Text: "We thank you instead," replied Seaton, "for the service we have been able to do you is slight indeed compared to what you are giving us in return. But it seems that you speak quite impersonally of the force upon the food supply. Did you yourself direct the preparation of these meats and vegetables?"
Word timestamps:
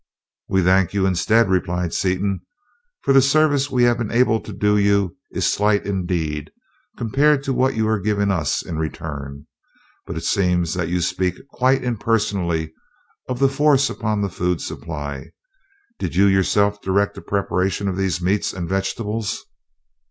"We 0.49 0.63
thank 0.63 0.95
you 0.95 1.05
instead," 1.05 1.47
replied 1.47 1.93
Seaton, 1.93 2.39
"for 3.03 3.13
the 3.13 3.21
service 3.21 3.69
we 3.69 3.83
have 3.83 3.99
been 3.99 4.09
able 4.09 4.39
to 4.41 4.51
do 4.51 4.75
you 4.75 5.15
is 5.29 5.45
slight 5.45 5.85
indeed 5.85 6.49
compared 6.97 7.43
to 7.43 7.53
what 7.53 7.75
you 7.75 7.87
are 7.87 7.99
giving 7.99 8.31
us 8.31 8.63
in 8.63 8.79
return. 8.79 9.45
But 10.07 10.17
it 10.17 10.23
seems 10.23 10.73
that 10.73 10.89
you 10.89 11.01
speak 11.01 11.35
quite 11.51 11.83
impersonally 11.83 12.73
of 13.29 13.37
the 13.37 13.47
force 13.47 13.91
upon 13.91 14.23
the 14.23 14.29
food 14.29 14.59
supply. 14.59 15.33
Did 15.99 16.15
you 16.15 16.25
yourself 16.25 16.81
direct 16.81 17.13
the 17.13 17.21
preparation 17.21 17.87
of 17.87 17.95
these 17.95 18.19
meats 18.23 18.53
and 18.53 18.67
vegetables?" 18.67 19.45